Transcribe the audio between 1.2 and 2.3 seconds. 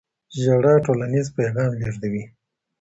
پیغام لېږدوي.